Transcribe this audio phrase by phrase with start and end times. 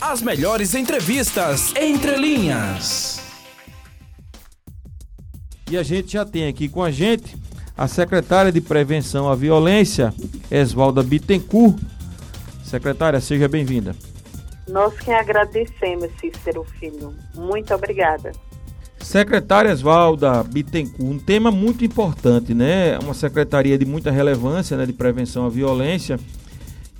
[0.00, 3.20] As melhores entrevistas entre linhas.
[5.70, 7.36] E a gente já tem aqui com a gente
[7.76, 10.12] a secretária de Prevenção à Violência,
[10.50, 11.78] Esvalda Bittencourt.
[12.64, 13.94] Secretária, seja bem-vinda.
[14.66, 17.14] Nós que agradecemos, Cícero Filho.
[17.34, 18.32] Muito obrigada.
[19.00, 22.98] Secretária Esvalda Bittencourt, um tema muito importante, né?
[23.00, 26.18] Uma secretaria de muita relevância, né, de prevenção à violência.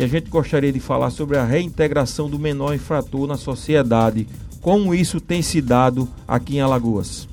[0.01, 4.27] E a gente gostaria de falar sobre a reintegração do menor infrator na sociedade.
[4.63, 7.29] Como isso tem se dado aqui em Alagoas?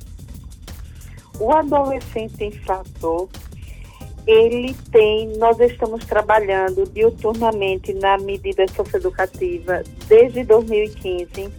[1.40, 3.30] O adolescente infrator
[4.28, 11.50] ele tem, nós estamos trabalhando diuturnamente na medida socioeducativa desde 2015,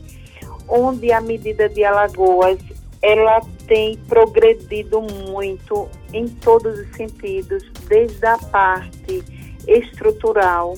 [0.68, 2.58] onde a medida de Alagoas
[3.00, 9.24] ela tem progredido muito em todos os sentidos, desde a parte
[9.66, 10.77] estrutural,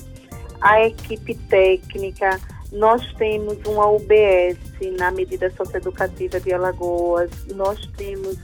[0.61, 2.39] a equipe técnica.
[2.71, 4.57] Nós temos uma UBS
[4.97, 8.37] na medida socioeducativa de Alagoas, nós temos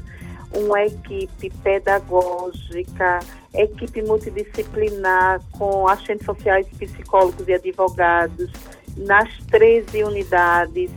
[0.54, 3.20] uma equipe pedagógica,
[3.54, 8.52] equipe multidisciplinar com agentes sociais, psicólogos e advogados
[8.98, 10.92] nas 13 unidades.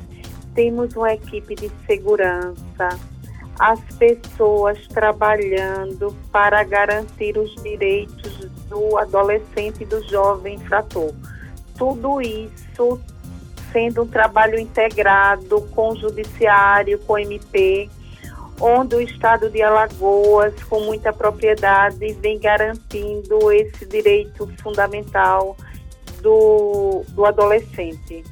[0.54, 2.88] Temos uma equipe de segurança,
[3.58, 11.12] as pessoas trabalhando para garantir os direitos do adolescente e do jovem infrator.
[11.76, 13.00] Tudo isso
[13.72, 17.88] sendo um trabalho integrado com o judiciário, com o MP,
[18.60, 25.56] onde o Estado de Alagoas, com muita propriedade, vem garantindo esse direito fundamental
[26.20, 28.22] do, do adolescente,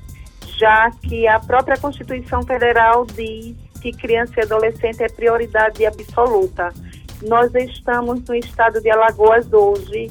[0.59, 6.75] já que a própria Constituição Federal diz que criança e adolescente é prioridade absoluta.
[7.23, 10.11] Nós estamos no Estado de Alagoas hoje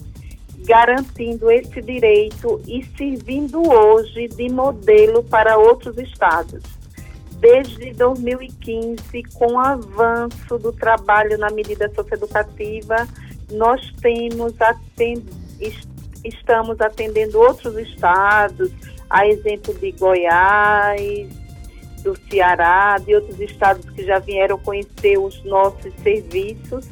[0.67, 6.61] garantindo esse direito e servindo hoje de modelo para outros estados.
[7.39, 13.07] Desde 2015, com o avanço do trabalho na medida socioeducativa,
[13.49, 15.23] nós temos atend...
[16.23, 18.69] estamos atendendo outros estados,
[19.09, 21.29] a exemplo de Goiás,
[22.03, 26.85] do Ceará, de outros estados que já vieram conhecer os nossos serviços,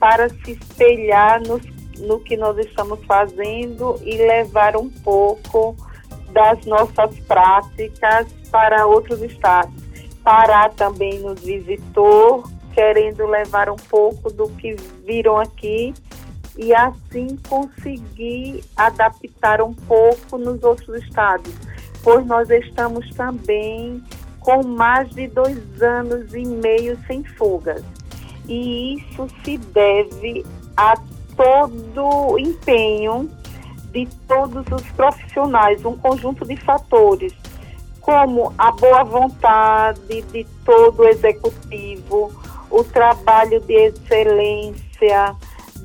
[0.00, 1.60] para se espelhar no,
[1.98, 5.76] no que nós estamos fazendo e levar um pouco
[6.32, 9.74] das nossas práticas para outros estados.
[10.22, 14.74] Pará também nos visitou, querendo levar um pouco do que
[15.06, 15.94] viram aqui
[16.56, 21.52] e assim conseguir adaptar um pouco nos outros estados,
[22.02, 24.02] pois nós estamos também
[24.40, 27.82] com mais de dois anos e meio sem fugas.
[28.46, 30.44] E isso se deve
[30.76, 30.96] a
[31.36, 33.30] todo o empenho
[33.92, 37.32] de todos os profissionais, um conjunto de fatores,
[38.00, 42.32] como a boa vontade de todo o executivo,
[42.70, 45.34] o trabalho de excelência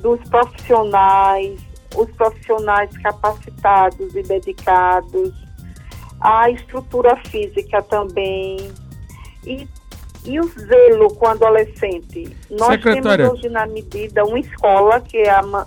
[0.02, 1.60] dos profissionais,
[1.96, 5.32] os profissionais capacitados e dedicados,
[6.20, 8.56] a estrutura física também
[9.44, 9.66] e,
[10.24, 12.36] e o zelo com adolescente.
[12.50, 13.26] Nós Secretária.
[13.26, 15.66] temos hoje na medida uma escola que é a,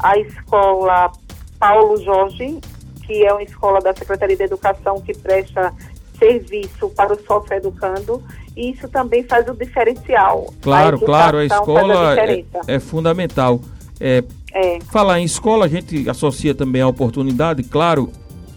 [0.00, 1.12] a escola
[1.58, 2.58] Paulo Jorge,
[3.04, 5.74] que é uma escola da Secretaria de Educação que presta
[6.18, 8.22] serviço para o sócio-educando,
[8.56, 10.52] e isso também faz o diferencial.
[10.60, 13.60] Claro, a claro, a escola a é, é, fundamental.
[14.00, 14.80] É, é.
[14.90, 18.10] Falar em escola, a gente associa também a oportunidade, claro,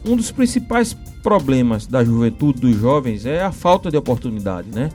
[0.03, 4.89] um dos principais problemas da juventude, dos jovens, é a falta de oportunidade, né?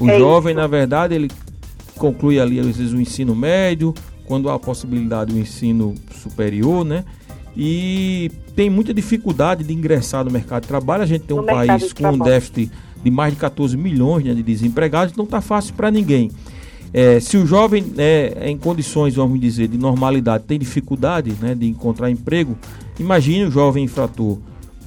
[0.00, 0.60] O é jovem, isso.
[0.60, 1.30] na verdade, ele
[1.96, 3.94] conclui ali, às vezes, o ensino médio,
[4.24, 7.04] quando há a possibilidade do ensino superior, né?
[7.60, 11.02] e tem muita dificuldade de ingressar no mercado de trabalho.
[11.02, 12.70] A gente tem um no país com um déficit
[13.02, 16.30] de mais de 14 milhões né, de desempregados, não está fácil para ninguém.
[16.92, 21.66] É, se o jovem é, em condições, vamos dizer, de normalidade tem dificuldade né, de
[21.66, 22.56] encontrar emprego,
[22.98, 24.38] imagine o jovem infrator.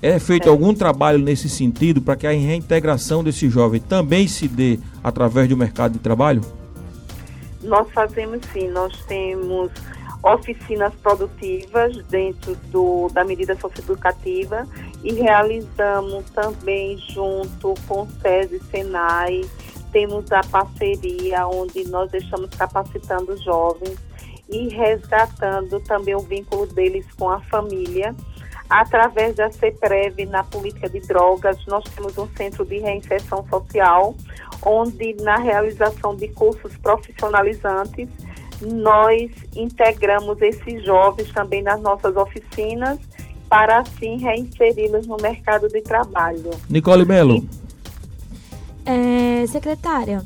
[0.01, 0.49] É feito é.
[0.49, 5.55] algum trabalho nesse sentido para que a reintegração desse jovem também se dê através do
[5.55, 6.41] mercado de trabalho?
[7.61, 9.69] Nós fazemos sim, nós temos
[10.23, 14.67] oficinas produtivas dentro do, da medida socioeducativa
[15.03, 19.41] e realizamos também junto com o SESI e Senai,
[19.91, 23.97] temos a parceria onde nós estamos capacitando jovens
[24.49, 28.15] e resgatando também o vínculo deles com a família.
[28.71, 34.15] Através da CEPREV na política de drogas, nós temos um centro de reinserção social,
[34.65, 38.07] onde na realização de cursos profissionalizantes,
[38.61, 42.97] nós integramos esses jovens também nas nossas oficinas
[43.49, 46.51] para assim reinseri-los no mercado de trabalho.
[46.69, 47.45] Nicole Melo.
[48.85, 50.25] É, secretária,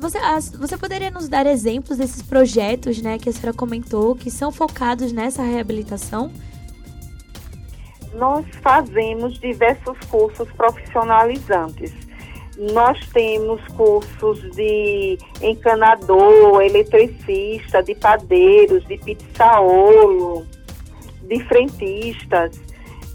[0.00, 0.18] você,
[0.58, 5.12] você poderia nos dar exemplos desses projetos né, que a senhora comentou que são focados
[5.12, 6.32] nessa reabilitação?
[8.14, 11.92] Nós fazemos diversos cursos profissionalizantes.
[12.72, 20.46] Nós temos cursos de encanador, eletricista, de padeiros, de pizzaolo,
[21.22, 22.60] de frentistas.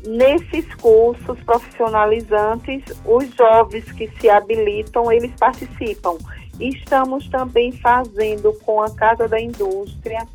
[0.06, 6.18] Nesses cursos profissionalizantes, os jovens que se habilitam, eles participam.
[6.60, 10.28] Estamos também fazendo com a Casa da Indústria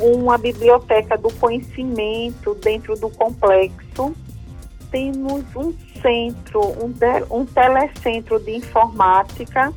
[0.00, 4.14] uma biblioteca do conhecimento dentro do complexo.
[4.90, 6.94] Temos um centro, um,
[7.30, 9.72] um telecentro de informática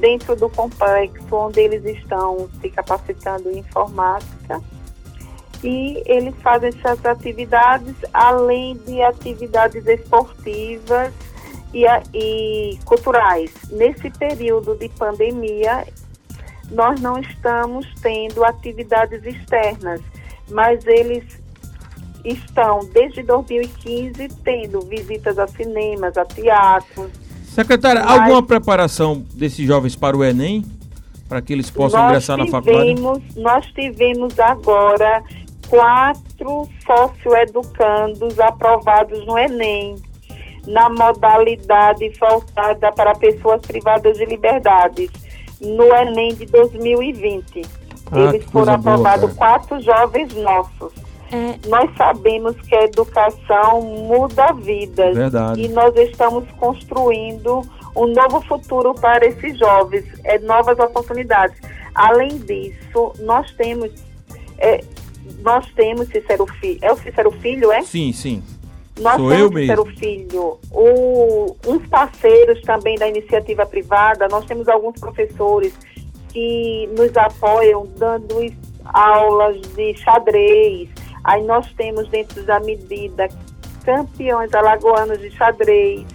[0.00, 4.62] dentro do complexo onde eles estão se capacitando em informática
[5.64, 11.12] e eles fazem essas atividades além de atividades esportivas
[11.72, 13.50] e, e culturais.
[13.70, 15.86] Nesse período de pandemia,
[16.70, 20.00] nós não estamos tendo atividades externas,
[20.50, 21.24] mas eles
[22.24, 27.10] estão desde 2015 tendo visitas a cinemas, a teatros.
[27.44, 28.20] Secretária, mas...
[28.20, 30.64] alguma preparação desses jovens para o Enem?
[31.28, 33.40] Para que eles possam nós ingressar tivemos, na faculdade?
[33.40, 35.22] Nós tivemos agora
[35.68, 39.96] quatro socioeducandos aprovados no Enem,
[40.66, 45.10] na modalidade voltada para pessoas privadas de liberdades,
[45.60, 47.62] no Enem de 2020.
[48.10, 50.92] Ah, Eles foram aprovados quatro jovens nossos.
[51.32, 51.68] É.
[51.68, 55.60] Nós sabemos que a educação muda vidas Verdade.
[55.60, 57.62] e nós estamos construindo
[57.96, 61.58] um novo futuro para esses jovens, é, novas oportunidades.
[61.94, 63.90] Além disso, nós temos
[64.58, 64.84] é,
[65.40, 66.78] nós temos Cícero Filho.
[66.82, 67.82] É o Cícero Filho, é?
[67.82, 68.42] Sim, sim.
[69.00, 69.86] Nós Sou temos eu mesmo.
[69.86, 70.58] Cícero Filho.
[70.70, 75.74] O, uns parceiros também da iniciativa privada, nós temos alguns professores
[76.30, 78.52] que nos apoiam dando
[78.84, 80.88] aulas de xadrez.
[81.24, 83.28] Aí nós temos dentro da medida
[83.84, 86.06] campeões alagoanos de xadrez.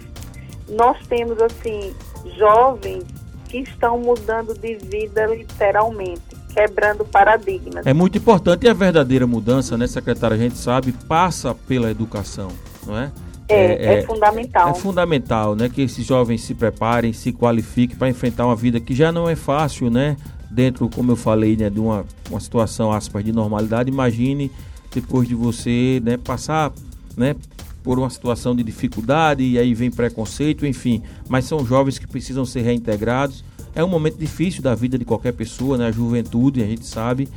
[0.68, 1.94] Nós temos assim
[2.36, 3.04] jovens
[3.48, 7.86] que estão mudando de vida literalmente quebrando paradigmas.
[7.86, 12.48] É muito importante e a verdadeira mudança, né, secretária, a gente sabe, passa pela educação,
[12.86, 13.12] não é?
[13.48, 14.70] É, é, é, fundamental.
[14.70, 18.94] É fundamental, né, que esses jovens se preparem, se qualifiquem para enfrentar uma vida que
[18.94, 20.16] já não é fácil, né?
[20.50, 23.90] Dentro, como eu falei, né, de uma, uma situação aspas de normalidade.
[23.90, 24.50] Imagine
[24.94, 26.72] depois de você, né, passar,
[27.16, 27.34] né,
[27.82, 31.02] por uma situação de dificuldade e aí vem preconceito, enfim.
[31.28, 33.44] Mas são jovens que precisam ser reintegrados
[33.74, 35.86] é um momento difícil da vida de qualquer pessoa, né?
[35.86, 37.28] A juventude, a gente sabe,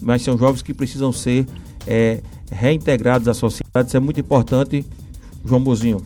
[0.00, 1.46] mas são jovens que precisam ser
[1.86, 2.20] é,
[2.50, 3.88] reintegrados à sociedade.
[3.88, 4.84] Isso é muito importante.
[5.44, 6.00] João Bozinho.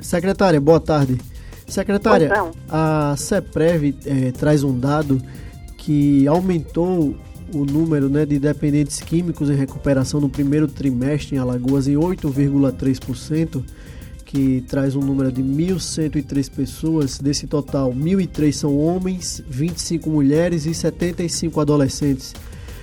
[0.00, 1.18] Secretária, boa tarde.
[1.66, 2.30] Secretária,
[2.68, 5.20] a CEPREV é, traz um dado
[5.76, 7.14] que aumentou
[7.52, 13.62] o número né, de dependentes químicos em recuperação no primeiro trimestre em Alagoas em 8,3%
[14.24, 17.18] que traz um número de 1.103 pessoas.
[17.18, 22.34] Desse total, 1.003 são homens, 25 mulheres e 75 adolescentes.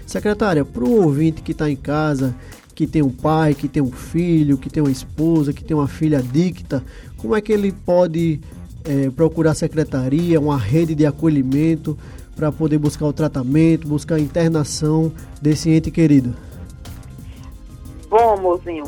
[0.05, 2.35] Secretária, para o ouvinte que está em casa,
[2.75, 5.87] que tem um pai, que tem um filho, que tem uma esposa, que tem uma
[5.87, 6.83] filha adicta,
[7.17, 8.39] como é que ele pode
[8.83, 11.97] é, procurar a secretaria, uma rede de acolhimento
[12.35, 16.35] para poder buscar o tratamento, buscar a internação desse ente querido?
[18.09, 18.85] Bom, mozinho,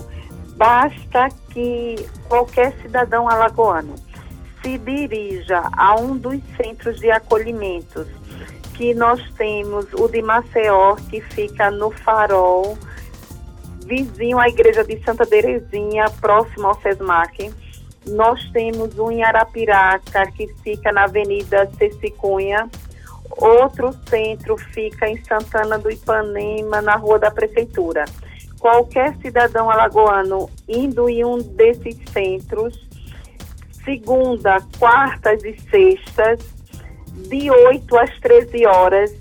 [0.56, 1.96] basta que
[2.28, 3.96] qualquer cidadão alagoano
[4.62, 8.06] se dirija a um dos centros de acolhimentos
[8.78, 12.78] que nós temos, o de Maceió, que fica no Farol,
[13.86, 17.52] vizinho à igreja de Santa Terezinha, próximo ao SESMAC.
[18.08, 22.70] Nós temos um em Arapiraca, que fica na Avenida Cecicunha.
[23.32, 28.06] Outro centro fica em Santana do Ipanema, na Rua da Prefeitura
[28.60, 32.88] qualquer cidadão alagoano indo em um desses centros,
[33.84, 36.40] segunda, quartas e sextas,
[37.18, 39.14] de 8 às 13 horas.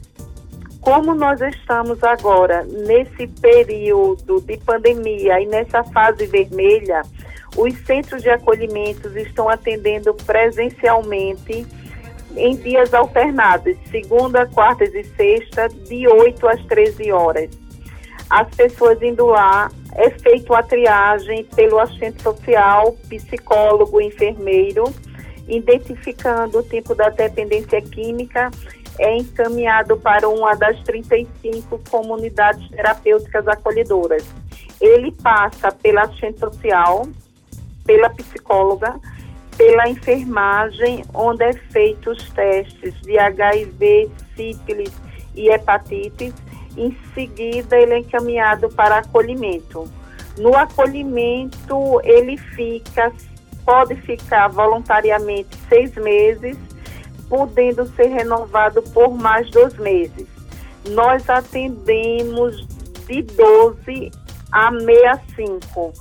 [0.81, 7.03] Como nós estamos agora nesse período de pandemia e nessa fase vermelha,
[7.57, 11.67] os centros de acolhimento estão atendendo presencialmente
[12.37, 17.67] em dias alternados, segunda, quartas e sexta, de 8 às 13 horas
[18.29, 24.85] as pessoas indo lá, é feito a triagem pelo assistente social, psicólogo, enfermeiro,
[25.49, 28.51] identificando o tipo da dependência química,
[28.99, 34.25] é encaminhado para uma das 35 comunidades terapêuticas acolhedoras.
[34.81, 37.07] ele passa pela assistente social,
[37.85, 39.01] pela psicóloga,
[39.57, 44.93] pela enfermagem, onde é feitos os testes de HIV, sífilis
[45.35, 46.33] e hepatite.
[46.77, 49.89] Em seguida, ele é encaminhado para acolhimento.
[50.37, 53.11] No acolhimento, ele fica,
[53.67, 56.57] pode ficar voluntariamente seis meses,
[57.29, 60.29] podendo ser renovado por mais dois meses.
[60.91, 62.65] Nós atendemos
[63.07, 64.13] de 12
[64.53, 65.93] a 65,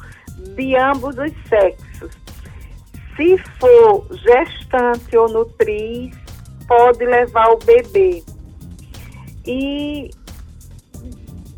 [0.56, 2.12] de ambos os sexos.
[3.16, 6.16] Se for gestante ou nutriz,
[6.68, 8.24] pode levar o bebê.
[9.46, 10.12] E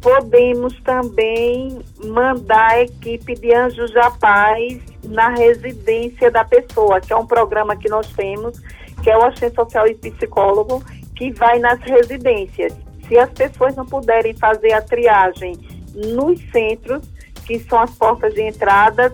[0.08, 7.16] podemos também mandar a equipe de Anjos da Paz na residência da pessoa, que é
[7.18, 8.58] um programa que nós temos,
[9.04, 10.82] que é o assistente social e psicólogo,
[11.14, 12.74] que vai nas residências.
[13.06, 15.58] Se as pessoas não puderem fazer a triagem
[15.94, 17.06] nos centros,
[17.46, 19.14] que são as portas de entrada,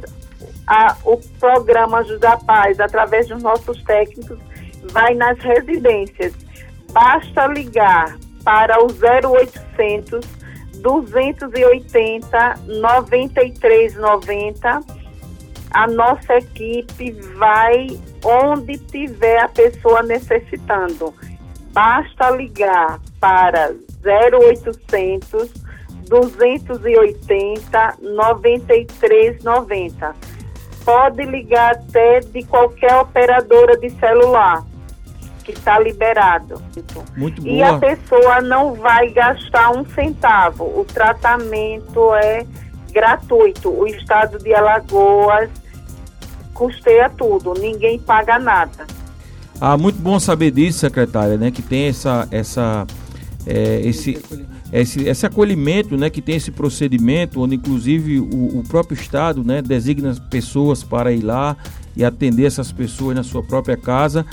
[0.67, 4.38] a, o programa Anjos da Paz, através dos nossos técnicos,
[4.91, 6.33] vai nas residências.
[6.91, 10.42] Basta ligar para o 0800
[10.83, 14.81] 280 9390.
[15.71, 17.87] A nossa equipe vai
[18.23, 21.11] onde tiver a pessoa necessitando.
[21.71, 23.73] Basta ligar para
[24.05, 25.51] 0800
[26.07, 30.15] 280 9390.
[30.85, 34.63] Pode ligar até de qualquer operadora de celular
[35.43, 36.62] que está liberado.
[37.15, 37.53] Muito boa.
[37.53, 40.63] E a pessoa não vai gastar um centavo.
[40.63, 42.45] O tratamento é
[42.91, 43.69] gratuito.
[43.69, 45.50] O estado de Alagoas
[46.53, 48.85] custeia tudo, ninguém paga nada.
[49.59, 51.51] Ah, muito bom saber disso, secretária, né?
[51.51, 52.85] Que tem essa, essa,
[53.45, 54.19] é, esse,
[54.71, 56.09] esse, esse acolhimento, né?
[56.09, 59.62] Que tem esse procedimento, onde inclusive o, o próprio Estado, né?
[59.62, 61.55] Designa pessoas para ir lá
[61.95, 64.25] e atender essas pessoas na sua própria casa.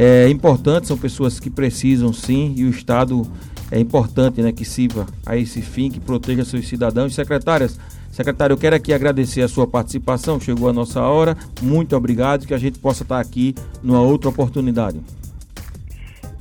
[0.00, 3.26] É importante, são pessoas que precisam sim, e o Estado
[3.68, 7.16] é importante né, que sirva a esse fim, que proteja seus cidadãos.
[7.16, 7.80] Secretárias,
[8.12, 12.54] secretário, eu quero aqui agradecer a sua participação, chegou a nossa hora, muito obrigado, que
[12.54, 15.00] a gente possa estar aqui numa outra oportunidade.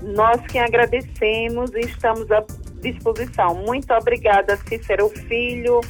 [0.04, 2.46] Nós que agradecemos e estamos à
[2.84, 3.56] disposição.
[3.66, 5.82] Muito obrigada, Cícero Filho,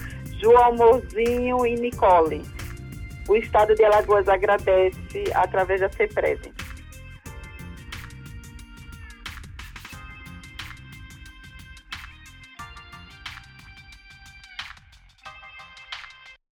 [0.41, 2.41] João Mozinho e Nicole.
[3.27, 6.56] O Estado de Alagoas agradece através da CEPRESE.